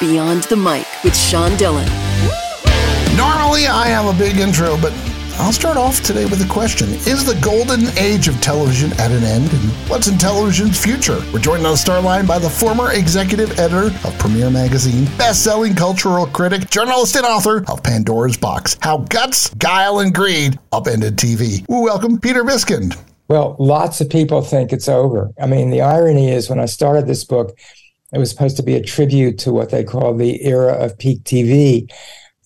Beyond 0.00 0.42
the 0.44 0.56
Mic 0.56 0.86
with 1.04 1.16
Sean 1.16 1.56
Dillon. 1.56 1.86
Normally, 3.16 3.68
I 3.68 3.86
have 3.86 4.06
a 4.06 4.18
big 4.18 4.38
intro, 4.38 4.76
but 4.80 4.92
I'll 5.38 5.52
start 5.52 5.76
off 5.76 6.00
today 6.00 6.24
with 6.24 6.44
a 6.44 6.52
question. 6.52 6.88
Is 6.88 7.24
the 7.24 7.38
golden 7.40 7.86
age 7.96 8.26
of 8.26 8.40
television 8.40 8.92
at 8.94 9.12
an 9.12 9.22
end? 9.22 9.52
And 9.52 9.70
what's 9.88 10.08
in 10.08 10.18
television's 10.18 10.82
future? 10.82 11.22
We're 11.32 11.38
joined 11.38 11.64
on 11.64 11.72
the 11.72 11.76
star 11.76 12.02
line 12.02 12.26
by 12.26 12.40
the 12.40 12.50
former 12.50 12.90
executive 12.92 13.58
editor 13.58 13.96
of 14.06 14.18
Premiere 14.18 14.50
Magazine, 14.50 15.04
best-selling 15.16 15.74
cultural 15.76 16.26
critic, 16.26 16.68
journalist, 16.70 17.14
and 17.14 17.24
author 17.24 17.64
of 17.68 17.82
Pandora's 17.84 18.36
Box, 18.36 18.76
How 18.80 18.98
Guts, 18.98 19.54
Guile, 19.54 20.00
and 20.00 20.12
Greed 20.12 20.58
Upended 20.72 21.16
TV. 21.16 21.64
We 21.68 21.80
welcome 21.80 22.18
Peter 22.18 22.42
Biskind. 22.42 22.98
Well, 23.28 23.54
lots 23.60 24.00
of 24.00 24.10
people 24.10 24.42
think 24.42 24.72
it's 24.72 24.88
over. 24.88 25.30
I 25.40 25.46
mean, 25.46 25.70
the 25.70 25.82
irony 25.82 26.30
is 26.30 26.50
when 26.50 26.58
I 26.58 26.66
started 26.66 27.06
this 27.06 27.24
book, 27.24 27.56
it 28.14 28.18
was 28.18 28.30
supposed 28.30 28.56
to 28.56 28.62
be 28.62 28.74
a 28.74 28.82
tribute 28.82 29.38
to 29.38 29.52
what 29.52 29.70
they 29.70 29.84
call 29.84 30.14
the 30.14 30.44
era 30.44 30.72
of 30.74 30.98
peak 30.98 31.22
TV 31.24 31.88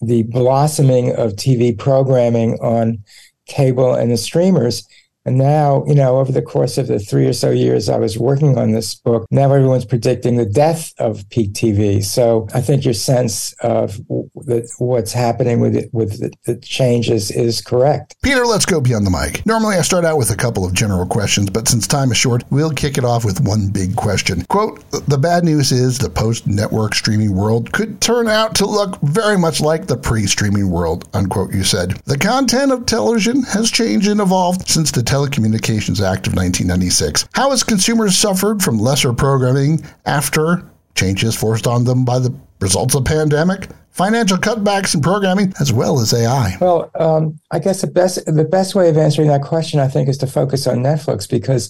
the 0.00 0.22
blossoming 0.24 1.14
of 1.16 1.32
TV 1.32 1.76
programming 1.76 2.54
on 2.60 3.02
cable 3.46 3.94
and 3.94 4.10
the 4.10 4.16
streamers. 4.16 4.86
And 5.28 5.36
now, 5.36 5.84
you 5.86 5.94
know, 5.94 6.16
over 6.16 6.32
the 6.32 6.40
course 6.40 6.78
of 6.78 6.86
the 6.86 6.98
three 6.98 7.26
or 7.26 7.34
so 7.34 7.50
years 7.50 7.90
I 7.90 7.98
was 7.98 8.16
working 8.16 8.56
on 8.56 8.72
this 8.72 8.94
book, 8.94 9.26
now 9.30 9.52
everyone's 9.52 9.84
predicting 9.84 10.36
the 10.36 10.46
death 10.46 10.94
of 10.98 11.28
peak 11.28 11.52
TV. 11.52 12.02
So 12.02 12.48
I 12.54 12.62
think 12.62 12.86
your 12.86 12.94
sense 12.94 13.52
of 13.60 14.00
what's 14.08 15.12
happening 15.12 15.60
with 15.60 15.76
it, 15.76 15.90
with 15.92 16.18
the, 16.18 16.32
the 16.46 16.58
changes 16.60 17.30
is 17.30 17.60
correct. 17.60 18.16
Peter, 18.22 18.46
let's 18.46 18.64
go 18.64 18.80
beyond 18.80 19.06
the 19.06 19.10
mic. 19.10 19.44
Normally 19.44 19.76
I 19.76 19.82
start 19.82 20.06
out 20.06 20.16
with 20.16 20.30
a 20.30 20.34
couple 20.34 20.64
of 20.64 20.72
general 20.72 21.04
questions, 21.04 21.50
but 21.50 21.68
since 21.68 21.86
time 21.86 22.10
is 22.10 22.16
short, 22.16 22.42
we'll 22.48 22.70
kick 22.70 22.96
it 22.96 23.04
off 23.04 23.26
with 23.26 23.42
one 23.42 23.68
big 23.68 23.96
question. 23.96 24.46
Quote, 24.46 24.82
the 24.90 25.18
bad 25.18 25.44
news 25.44 25.72
is 25.72 25.98
the 25.98 26.08
post-network 26.08 26.94
streaming 26.94 27.36
world 27.36 27.70
could 27.74 28.00
turn 28.00 28.28
out 28.28 28.54
to 28.54 28.64
look 28.64 28.98
very 29.02 29.36
much 29.36 29.60
like 29.60 29.88
the 29.88 29.96
pre-streaming 29.98 30.70
world, 30.70 31.06
unquote, 31.12 31.52
you 31.52 31.64
said. 31.64 32.00
The 32.06 32.16
content 32.16 32.72
of 32.72 32.86
television 32.86 33.42
has 33.42 33.70
changed 33.70 34.08
and 34.08 34.22
evolved 34.22 34.66
since 34.66 34.90
the 34.90 35.02
Telecommunications 35.18 36.00
Act 36.00 36.28
of 36.28 36.34
1996. 36.34 37.28
How 37.34 37.50
has 37.50 37.64
consumers 37.64 38.16
suffered 38.16 38.62
from 38.62 38.78
lesser 38.78 39.12
programming 39.12 39.84
after 40.06 40.62
changes 40.94 41.34
forced 41.34 41.66
on 41.66 41.84
them 41.84 42.04
by 42.04 42.20
the 42.20 42.32
results 42.60 42.94
of 42.94 43.04
pandemic? 43.04 43.68
Financial 43.90 44.36
cutbacks 44.36 44.94
in 44.94 45.00
programming 45.00 45.52
as 45.58 45.72
well 45.72 45.98
as 45.98 46.14
AI. 46.14 46.56
Well, 46.60 46.88
um, 47.00 47.40
I 47.50 47.58
guess 47.58 47.80
the 47.80 47.88
best 47.88 48.24
the 48.26 48.44
best 48.44 48.76
way 48.76 48.88
of 48.88 48.96
answering 48.96 49.26
that 49.28 49.42
question, 49.42 49.80
I 49.80 49.88
think, 49.88 50.08
is 50.08 50.18
to 50.18 50.28
focus 50.28 50.68
on 50.68 50.78
Netflix 50.84 51.28
because 51.28 51.68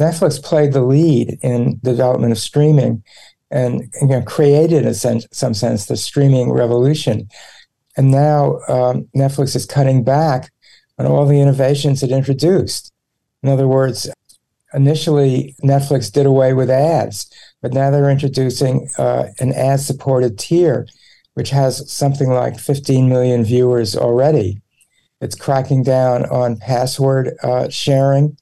Netflix 0.00 0.40
played 0.40 0.72
the 0.72 0.82
lead 0.82 1.36
in 1.42 1.80
the 1.82 1.90
development 1.90 2.30
of 2.30 2.38
streaming 2.38 3.02
and 3.50 3.92
you 4.00 4.06
know, 4.06 4.22
created, 4.22 4.86
in 4.86 4.94
sense, 4.94 5.26
some 5.32 5.54
sense, 5.54 5.86
the 5.86 5.96
streaming 5.96 6.52
revolution. 6.52 7.28
And 7.96 8.12
now 8.12 8.60
um, 8.68 9.08
Netflix 9.16 9.56
is 9.56 9.66
cutting 9.66 10.04
back 10.04 10.52
on 10.98 11.06
all 11.06 11.26
the 11.26 11.40
innovations 11.40 12.02
it 12.02 12.10
introduced. 12.10 12.92
In 13.42 13.48
other 13.48 13.68
words, 13.68 14.08
initially 14.72 15.54
Netflix 15.62 16.12
did 16.12 16.26
away 16.26 16.52
with 16.52 16.70
ads, 16.70 17.30
but 17.62 17.72
now 17.72 17.90
they're 17.90 18.10
introducing 18.10 18.88
uh, 18.98 19.26
an 19.38 19.52
ad 19.52 19.80
supported 19.80 20.38
tier, 20.38 20.86
which 21.34 21.50
has 21.50 21.90
something 21.90 22.30
like 22.30 22.58
15 22.58 23.08
million 23.08 23.44
viewers 23.44 23.96
already. 23.96 24.60
It's 25.20 25.36
cracking 25.36 25.82
down 25.82 26.24
on 26.26 26.56
password 26.56 27.34
uh, 27.42 27.68
sharing. 27.68 28.36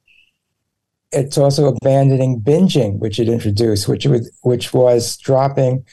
It's 1.12 1.36
also 1.36 1.66
abandoning 1.66 2.40
binging, 2.40 2.98
which 2.98 3.20
it 3.20 3.28
introduced, 3.28 3.86
which, 3.86 4.06
which 4.42 4.72
was 4.72 5.16
dropping 5.18 5.84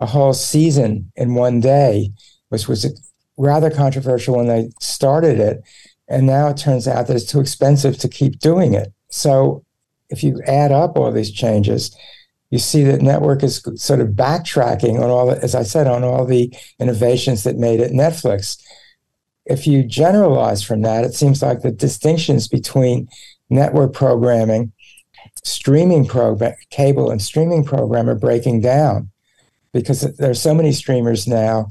a 0.00 0.06
whole 0.06 0.34
season 0.34 1.12
in 1.16 1.34
one 1.34 1.60
day, 1.60 2.10
which 2.48 2.66
was 2.66 3.00
rather 3.36 3.70
controversial 3.70 4.36
when 4.36 4.48
they 4.48 4.70
started 4.80 5.38
it 5.38 5.62
and 6.08 6.26
now 6.26 6.48
it 6.48 6.56
turns 6.56 6.86
out 6.86 7.06
that 7.06 7.16
it's 7.16 7.30
too 7.30 7.40
expensive 7.40 7.98
to 7.98 8.08
keep 8.08 8.38
doing 8.38 8.74
it. 8.74 8.92
So 9.10 9.64
if 10.10 10.22
you 10.22 10.40
add 10.46 10.72
up 10.72 10.96
all 10.96 11.10
these 11.12 11.30
changes, 11.30 11.96
you 12.50 12.58
see 12.58 12.84
that 12.84 13.02
network 13.02 13.42
is 13.42 13.62
sort 13.76 14.00
of 14.00 14.08
backtracking 14.08 15.00
on 15.00 15.10
all, 15.10 15.26
the, 15.26 15.42
as 15.42 15.54
I 15.54 15.62
said, 15.62 15.86
on 15.86 16.04
all 16.04 16.24
the 16.24 16.54
innovations 16.78 17.42
that 17.44 17.56
made 17.56 17.80
it 17.80 17.92
Netflix. 17.92 18.62
If 19.46 19.66
you 19.66 19.82
generalize 19.82 20.62
from 20.62 20.82
that, 20.82 21.04
it 21.04 21.14
seems 21.14 21.42
like 21.42 21.62
the 21.62 21.72
distinctions 21.72 22.48
between 22.48 23.08
network 23.50 23.92
programming, 23.92 24.72
streaming 25.42 26.06
program, 26.06 26.54
cable 26.70 27.10
and 27.10 27.20
streaming 27.20 27.64
program 27.64 28.08
are 28.08 28.14
breaking 28.14 28.60
down 28.60 29.10
because 29.72 30.02
there 30.16 30.30
are 30.30 30.34
so 30.34 30.54
many 30.54 30.72
streamers 30.72 31.26
now 31.26 31.68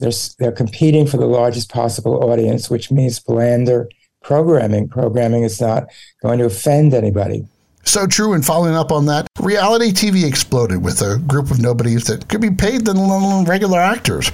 they're, 0.00 0.12
they're 0.38 0.52
competing 0.52 1.06
for 1.06 1.18
the 1.18 1.26
largest 1.26 1.70
possible 1.70 2.30
audience, 2.30 2.68
which 2.70 2.90
means 2.90 3.20
blander 3.20 3.88
programming. 4.22 4.88
Programming 4.88 5.44
is 5.44 5.60
not 5.60 5.84
going 6.22 6.38
to 6.38 6.46
offend 6.46 6.94
anybody. 6.94 7.46
So 7.84 8.06
true. 8.06 8.34
And 8.34 8.44
following 8.44 8.74
up 8.74 8.92
on 8.92 9.06
that, 9.06 9.26
reality 9.40 9.90
TV 9.92 10.26
exploded 10.26 10.84
with 10.84 11.00
a 11.02 11.18
group 11.26 11.50
of 11.50 11.60
nobodies 11.60 12.04
that 12.04 12.28
could 12.28 12.40
be 12.40 12.50
paid 12.50 12.84
than 12.84 13.44
regular 13.44 13.78
actors. 13.78 14.30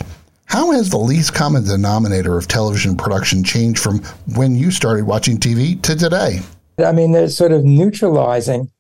How 0.47 0.71
has 0.73 0.91
the 0.91 0.99
least 0.99 1.35
common 1.35 1.65
denominator 1.65 2.37
of 2.37 2.49
television 2.49 2.97
production 2.97 3.43
changed 3.43 3.81
from 3.81 4.03
when 4.35 4.55
you 4.55 4.71
started 4.71 5.05
watching 5.05 5.39
TV 5.39 5.81
to 5.83 5.97
today? 5.97 6.41
I 6.79 6.93
mean, 6.93 7.13
they're 7.13 7.29
sort 7.29 7.53
of 7.53 7.65
neutralizing 7.65 8.71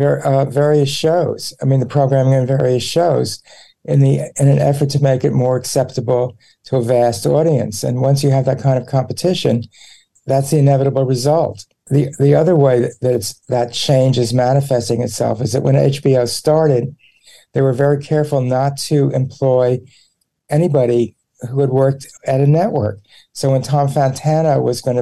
uh, 0.00 0.44
various 0.46 0.88
shows. 0.88 1.52
I 1.62 1.66
mean, 1.66 1.80
the 1.80 1.86
programming 1.86 2.34
on 2.34 2.46
various 2.46 2.82
shows 2.82 3.42
in 3.84 4.00
the 4.00 4.20
in 4.38 4.48
an 4.48 4.58
effort 4.58 4.90
to 4.90 5.02
make 5.02 5.24
it 5.24 5.32
more 5.32 5.56
acceptable 5.56 6.36
to 6.64 6.76
a 6.76 6.82
vast 6.82 7.26
audience. 7.26 7.82
And 7.82 8.00
once 8.00 8.22
you 8.22 8.30
have 8.30 8.44
that 8.44 8.60
kind 8.60 8.78
of 8.78 8.88
competition, 8.88 9.62
that's 10.26 10.50
the 10.50 10.58
inevitable 10.58 11.04
result. 11.04 11.64
The 11.86 12.14
the 12.18 12.34
other 12.34 12.54
way 12.54 12.80
that 12.80 13.00
that, 13.00 13.34
that 13.48 13.72
change 13.72 14.18
is 14.18 14.34
manifesting 14.34 15.02
itself 15.02 15.40
is 15.40 15.52
that 15.52 15.62
when 15.62 15.74
HBO 15.74 16.28
started, 16.28 16.94
they 17.54 17.62
were 17.62 17.72
very 17.72 18.02
careful 18.02 18.42
not 18.42 18.76
to 18.78 19.10
employ 19.10 19.80
anybody 20.50 21.14
who 21.48 21.60
had 21.60 21.70
worked 21.70 22.06
at 22.26 22.40
a 22.40 22.46
network. 22.46 22.98
So 23.32 23.52
when 23.52 23.62
Tom 23.62 23.88
Fontana 23.88 24.60
was 24.60 24.80
going 24.80 24.96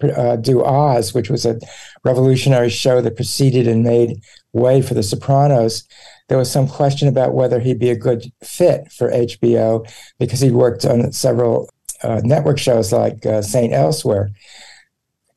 to 0.00 0.16
uh, 0.16 0.36
do 0.36 0.64
Oz, 0.64 1.12
which 1.12 1.28
was 1.28 1.44
a 1.44 1.58
revolutionary 2.04 2.70
show 2.70 3.00
that 3.02 3.16
preceded 3.16 3.68
and 3.68 3.84
made 3.84 4.20
way 4.52 4.80
for 4.80 4.94
The 4.94 5.02
Sopranos, 5.02 5.86
there 6.28 6.38
was 6.38 6.50
some 6.50 6.68
question 6.68 7.08
about 7.08 7.34
whether 7.34 7.60
he'd 7.60 7.78
be 7.78 7.90
a 7.90 7.96
good 7.96 8.32
fit 8.42 8.90
for 8.92 9.10
HBO 9.10 9.88
because 10.18 10.40
he'd 10.40 10.52
worked 10.52 10.84
on 10.84 11.12
several 11.12 11.70
uh, 12.02 12.20
network 12.24 12.58
shows 12.58 12.92
like 12.92 13.24
uh, 13.24 13.42
St. 13.42 13.72
Elsewhere. 13.72 14.30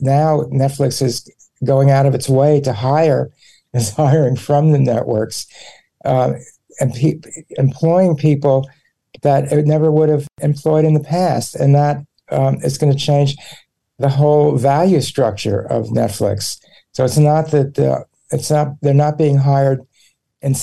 Now 0.01 0.41
Netflix 0.51 1.01
is 1.01 1.29
going 1.63 1.91
out 1.91 2.05
of 2.05 2.15
its 2.15 2.29
way 2.29 2.59
to 2.61 2.73
hire, 2.73 3.29
is 3.73 3.91
hiring 3.91 4.35
from 4.35 4.71
the 4.71 4.79
networks, 4.79 5.45
uh, 6.05 6.33
and 6.79 6.93
pe- 6.93 7.19
employing 7.51 8.15
people 8.15 8.67
that 9.21 9.51
it 9.51 9.65
never 9.65 9.91
would 9.91 10.09
have 10.09 10.27
employed 10.41 10.85
in 10.85 10.93
the 10.93 10.99
past, 10.99 11.55
and 11.55 11.75
that 11.75 11.97
um, 12.31 12.55
is 12.63 12.77
going 12.77 12.91
to 12.91 12.97
change 12.97 13.35
the 13.97 14.09
whole 14.09 14.55
value 14.55 15.01
structure 15.01 15.61
of 15.61 15.87
Netflix. 15.87 16.59
So 16.93 17.03
it's 17.03 17.17
not 17.17 17.51
that 17.51 18.05
it's 18.31 18.49
not 18.49 18.79
they're 18.81 18.93
not 18.93 19.17
being 19.17 19.37
hired 19.37 19.81
in, 20.41 20.55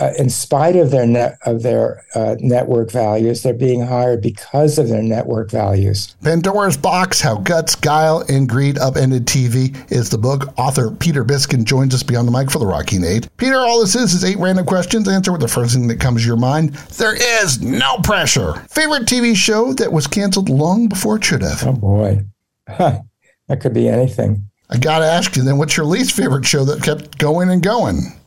uh, 0.00 0.12
in 0.18 0.28
spite 0.30 0.74
of 0.74 0.90
their 0.90 1.06
net 1.06 1.38
of 1.46 1.62
their 1.62 2.04
uh, 2.14 2.36
network 2.40 2.90
values, 2.90 3.42
they're 3.42 3.54
being 3.54 3.82
hired 3.82 4.20
because 4.20 4.78
of 4.78 4.88
their 4.88 5.02
network 5.02 5.50
values. 5.50 6.16
Pandora's 6.22 6.76
Box: 6.76 7.20
How 7.20 7.36
Guts, 7.36 7.76
Guile, 7.76 8.24
and 8.28 8.48
Greed 8.48 8.78
Upended 8.78 9.26
TV 9.26 9.76
is 9.92 10.10
the 10.10 10.18
book. 10.18 10.52
Author 10.58 10.90
Peter 10.90 11.24
Biskind 11.24 11.64
joins 11.64 11.94
us 11.94 12.02
beyond 12.02 12.26
the 12.26 12.32
mic 12.32 12.50
for 12.50 12.58
the 12.58 12.66
Rocking 12.66 13.04
Eight. 13.04 13.28
Peter, 13.36 13.56
all 13.56 13.80
this 13.80 13.94
is 13.94 14.12
is 14.12 14.24
eight 14.24 14.38
random 14.38 14.66
questions. 14.66 15.08
Answer 15.08 15.32
with 15.32 15.40
the 15.40 15.48
first 15.48 15.74
thing 15.74 15.86
that 15.88 16.00
comes 16.00 16.22
to 16.22 16.26
your 16.26 16.36
mind. 16.36 16.74
There 16.98 17.14
is 17.14 17.62
no 17.62 17.98
pressure. 17.98 18.54
Favorite 18.70 19.04
TV 19.04 19.36
show 19.36 19.72
that 19.74 19.92
was 19.92 20.06
canceled 20.06 20.48
long 20.48 20.88
before 20.88 21.16
it 21.16 21.24
should 21.24 21.42
have. 21.42 21.64
Oh 21.64 21.72
boy, 21.72 22.24
huh. 22.68 23.00
that 23.46 23.60
could 23.60 23.74
be 23.74 23.88
anything. 23.88 24.50
I 24.68 24.78
got 24.78 25.00
to 25.00 25.04
ask 25.04 25.36
you 25.36 25.42
then, 25.42 25.58
what's 25.58 25.76
your 25.76 25.86
least 25.86 26.16
favorite 26.16 26.44
show 26.44 26.64
that 26.64 26.82
kept 26.82 27.18
going 27.18 27.50
and 27.50 27.62
going? 27.62 28.19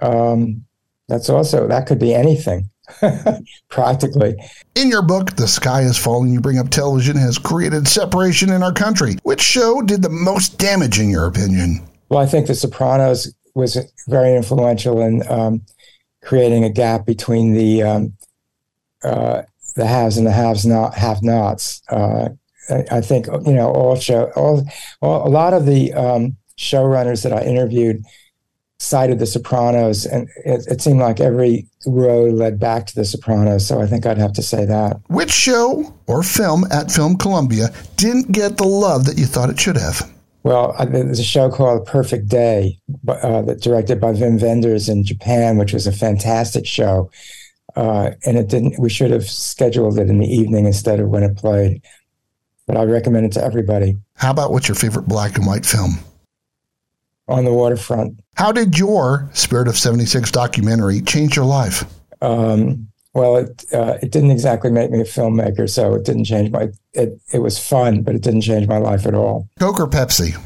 Um, 0.00 0.64
that's 1.08 1.28
also 1.28 1.66
that 1.68 1.86
could 1.86 1.98
be 1.98 2.14
anything. 2.14 2.70
practically. 3.68 4.34
In 4.74 4.88
your 4.88 5.02
book, 5.02 5.36
The 5.36 5.46
Sky 5.46 5.82
is 5.82 5.96
Falling, 5.96 6.32
you 6.32 6.40
bring 6.40 6.58
up 6.58 6.70
television 6.70 7.16
has 7.16 7.38
created 7.38 7.86
separation 7.86 8.50
in 8.50 8.62
our 8.62 8.72
country. 8.72 9.16
Which 9.22 9.40
show 9.40 9.80
did 9.82 10.02
the 10.02 10.10
most 10.10 10.58
damage, 10.58 10.98
in 10.98 11.08
your 11.08 11.26
opinion? 11.26 11.86
Well, 12.08 12.20
I 12.20 12.26
think 12.26 12.46
The 12.46 12.54
Sopranos 12.54 13.32
was 13.54 13.78
very 14.08 14.34
influential 14.34 15.00
in 15.00 15.22
um, 15.28 15.62
creating 16.22 16.64
a 16.64 16.70
gap 16.70 17.06
between 17.06 17.54
the 17.54 17.82
um, 17.82 18.12
uh, 19.02 19.42
the 19.76 19.86
haves 19.86 20.16
and 20.16 20.26
the 20.26 20.32
haves 20.32 20.66
not 20.66 20.94
have 20.94 21.22
nots. 21.22 21.82
Uh, 21.88 22.30
I, 22.68 22.84
I, 22.92 23.00
think 23.00 23.26
you 23.26 23.54
know 23.54 23.70
all 23.70 23.96
show 23.96 24.30
all, 24.36 24.64
all 25.00 25.26
a 25.26 25.30
lot 25.30 25.54
of 25.54 25.66
the 25.66 25.92
um, 25.94 26.36
showrunners 26.58 27.22
that 27.22 27.32
I 27.32 27.42
interviewed 27.42 28.04
cited 28.80 29.18
The 29.18 29.26
Sopranos, 29.26 30.06
and 30.06 30.28
it, 30.44 30.66
it, 30.66 30.80
seemed 30.80 31.00
like 31.00 31.20
every 31.20 31.66
road 31.86 32.32
led 32.32 32.58
back 32.58 32.86
to 32.86 32.94
The 32.94 33.04
Sopranos. 33.04 33.66
So 33.66 33.80
I 33.80 33.86
think 33.86 34.06
I'd 34.06 34.18
have 34.18 34.32
to 34.32 34.42
say 34.42 34.64
that. 34.64 35.00
Which 35.08 35.30
show 35.30 35.94
or 36.06 36.22
film 36.22 36.64
at 36.72 36.90
Film 36.90 37.16
Columbia 37.16 37.68
didn't 37.96 38.32
get 38.32 38.56
the 38.56 38.64
love 38.64 39.04
that 39.04 39.18
you 39.18 39.26
thought 39.26 39.50
it 39.50 39.60
should 39.60 39.76
have? 39.76 40.10
Well, 40.42 40.74
there's 40.88 41.18
a 41.18 41.24
show 41.24 41.50
called 41.50 41.86
Perfect 41.86 42.28
Day, 42.28 42.78
uh, 43.06 43.42
that 43.42 43.60
directed 43.60 44.00
by 44.00 44.12
Wim 44.12 44.40
Wenders 44.40 44.88
in 44.88 45.04
Japan, 45.04 45.58
which 45.58 45.74
was 45.74 45.86
a 45.86 45.92
fantastic 45.92 46.66
show. 46.66 47.10
Uh, 47.76 48.12
and 48.24 48.38
it 48.38 48.48
didn't. 48.48 48.80
We 48.80 48.88
should 48.88 49.10
have 49.10 49.28
scheduled 49.28 49.98
it 49.98 50.08
in 50.08 50.18
the 50.18 50.26
evening 50.26 50.64
instead 50.64 50.98
of 50.98 51.08
when 51.08 51.22
it 51.22 51.36
played. 51.36 51.82
But 52.66 52.78
I 52.78 52.84
recommend 52.84 53.26
it 53.26 53.32
to 53.32 53.44
everybody. 53.44 53.98
How 54.14 54.30
about 54.30 54.50
what's 54.50 54.68
your 54.68 54.74
favorite 54.74 55.06
black 55.06 55.36
and 55.36 55.46
white 55.46 55.66
film? 55.66 55.98
On 57.30 57.44
the 57.44 57.52
waterfront. 57.52 58.20
How 58.34 58.52
did 58.52 58.76
your 58.76 59.30
Spirit 59.32 59.68
of 59.68 59.78
'76 59.78 60.30
documentary 60.30 61.00
change 61.00 61.36
your 61.36 61.44
life? 61.44 61.84
Um, 62.20 62.88
well, 63.14 63.36
it 63.36 63.64
uh, 63.72 63.98
it 64.02 64.10
didn't 64.10 64.30
exactly 64.30 64.70
make 64.70 64.90
me 64.90 65.00
a 65.00 65.04
filmmaker, 65.04 65.68
so 65.68 65.94
it 65.94 66.04
didn't 66.04 66.24
change 66.24 66.50
my. 66.50 66.68
It 66.92 67.20
it 67.32 67.38
was 67.38 67.58
fun, 67.58 68.02
but 68.02 68.14
it 68.14 68.22
didn't 68.22 68.42
change 68.42 68.66
my 68.66 68.78
life 68.78 69.06
at 69.06 69.14
all. 69.14 69.48
Coke 69.58 69.80
or 69.80 69.86
Pepsi? 69.86 70.36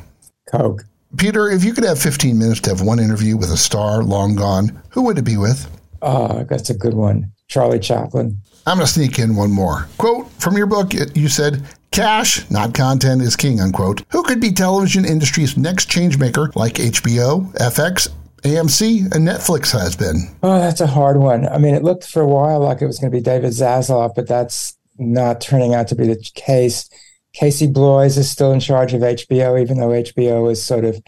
Coke. 0.51 0.85
Peter, 1.17 1.49
if 1.49 1.63
you 1.63 1.73
could 1.73 1.85
have 1.85 1.99
15 1.99 2.39
minutes 2.39 2.61
to 2.63 2.71
have 2.71 2.81
one 2.81 2.99
interview 2.99 3.37
with 3.37 3.51
a 3.51 3.57
star 3.57 4.03
long 4.03 4.35
gone, 4.35 4.83
who 4.91 5.03
would 5.03 5.17
it 5.17 5.23
be 5.23 5.37
with? 5.37 5.71
Ah, 6.03 6.29
oh, 6.31 6.45
that's 6.45 6.71
a 6.71 6.75
good 6.75 6.95
one. 6.95 7.33
Charlie 7.49 7.79
Chaplin. 7.79 8.37
I'm 8.67 8.79
going 8.79 8.87
to 8.87 8.93
sneak 8.93 9.19
in 9.19 9.37
one 9.37 9.51
more. 9.53 9.87
Quote 9.99 10.29
from 10.41 10.57
your 10.57 10.67
book, 10.67 10.93
you 11.15 11.29
said, 11.29 11.63
Cash, 11.95 12.51
not 12.51 12.75
content, 12.75 13.23
is 13.23 13.37
king, 13.37 13.61
unquote. 13.61 14.03
Who 14.11 14.25
could 14.25 14.41
be 14.41 14.51
television 14.51 15.05
industry's 15.05 15.57
next 15.57 15.89
changemaker 15.89 16.53
like 16.57 16.75
HBO, 16.75 17.53
FX, 17.55 18.09
AMC 18.43 19.15
and 19.15 19.27
Netflix 19.29 19.71
has 19.71 19.95
been? 19.95 20.35
Oh, 20.43 20.59
that's 20.59 20.81
a 20.81 20.89
hard 20.89 21.19
one. 21.19 21.47
I 21.47 21.59
mean, 21.59 21.73
it 21.73 21.85
looked 21.85 22.03
for 22.05 22.21
a 22.21 22.27
while 22.27 22.59
like 22.59 22.83
it 22.83 22.89
was 22.89 22.99
going 22.99 23.13
to 23.13 23.17
be 23.17 23.23
David 23.23 23.53
Zaslav, 23.53 24.17
but 24.17 24.27
that's 24.27 24.77
not 24.99 25.41
turning 25.41 25.73
out 25.73 25.87
to 25.87 25.95
be 25.95 26.09
the 26.09 26.21
case. 26.35 26.91
Casey 27.33 27.69
Bloys 27.69 28.19
is 28.19 28.29
still 28.29 28.51
in 28.51 28.59
charge 28.59 28.93
of 28.93 29.03
HBO, 29.03 29.63
even 29.63 29.79
though 29.79 29.91
HBO 29.91 30.51
is 30.51 30.61
sort 30.61 30.85
of 30.85 31.01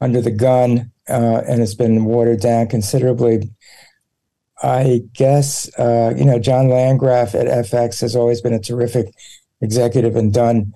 under 0.00 0.22
the 0.22 0.30
gun 0.30 0.90
uh, 1.06 1.42
and 1.46 1.60
has 1.60 1.74
been 1.74 2.06
watered 2.06 2.40
down 2.40 2.66
considerably. 2.66 3.50
I 4.62 5.02
guess, 5.12 5.70
uh, 5.78 6.14
you 6.16 6.24
know, 6.24 6.38
John 6.38 6.70
Landgraf 6.70 7.34
at 7.34 7.46
FX 7.46 8.00
has 8.00 8.16
always 8.16 8.40
been 8.40 8.54
a 8.54 8.58
terrific 8.58 9.12
executive 9.60 10.16
and 10.16 10.32
done 10.32 10.74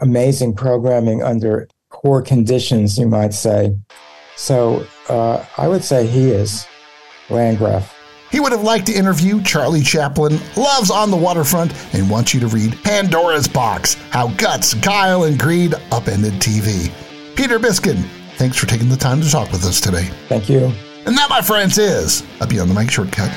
amazing 0.00 0.54
programming 0.54 1.22
under 1.22 1.68
poor 1.90 2.20
conditions, 2.22 2.98
you 2.98 3.06
might 3.06 3.32
say. 3.32 3.76
So 4.36 4.86
uh, 5.08 5.44
I 5.56 5.68
would 5.68 5.84
say 5.84 6.06
he 6.06 6.30
is 6.30 6.66
Landgraf. 7.30 7.94
He 8.30 8.40
would 8.40 8.50
have 8.50 8.64
liked 8.64 8.86
to 8.86 8.92
interview 8.92 9.40
Charlie 9.42 9.82
Chaplin, 9.82 10.40
loves 10.56 10.90
On 10.90 11.10
the 11.10 11.16
Waterfront, 11.16 11.72
and 11.94 12.10
wants 12.10 12.34
you 12.34 12.40
to 12.40 12.48
read 12.48 12.76
Pandora's 12.82 13.46
Box 13.46 13.94
How 14.10 14.28
Guts, 14.28 14.74
Guile, 14.74 15.24
and 15.24 15.38
Greed 15.38 15.74
Upended 15.92 16.34
TV. 16.34 16.90
Peter 17.36 17.60
Biskind, 17.60 18.04
thanks 18.36 18.56
for 18.56 18.66
taking 18.66 18.88
the 18.88 18.96
time 18.96 19.20
to 19.20 19.30
talk 19.30 19.52
with 19.52 19.64
us 19.64 19.80
today. 19.80 20.08
Thank 20.28 20.48
you. 20.48 20.72
And 21.06 21.16
that, 21.16 21.30
my 21.30 21.42
friends, 21.42 21.78
is 21.78 22.24
a 22.40 22.46
Beyond 22.46 22.70
the 22.70 22.74
Mic 22.74 22.90
shortcut. 22.90 23.30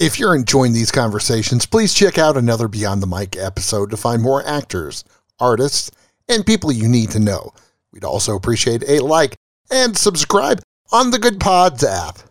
If 0.00 0.18
you're 0.18 0.34
enjoying 0.34 0.72
these 0.72 0.90
conversations, 0.90 1.66
please 1.66 1.94
check 1.94 2.18
out 2.18 2.36
another 2.36 2.66
Beyond 2.66 3.00
the 3.00 3.06
Mic 3.06 3.36
episode 3.36 3.90
to 3.90 3.96
find 3.96 4.20
more 4.20 4.44
actors, 4.44 5.04
artists, 5.38 5.88
and 6.28 6.44
people 6.44 6.72
you 6.72 6.88
need 6.88 7.12
to 7.12 7.20
know. 7.20 7.52
We'd 7.92 8.02
also 8.02 8.34
appreciate 8.34 8.82
a 8.88 8.98
like 8.98 9.36
and 9.70 9.96
subscribe 9.96 10.60
on 10.90 11.12
the 11.12 11.18
Goodpods 11.18 11.84
app. 11.84 12.28